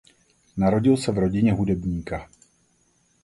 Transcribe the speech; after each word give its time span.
Narodil 0.57 0.97
se 0.97 1.11
v 1.11 1.17
rodině 1.17 1.53
hudebníka. 1.53 2.29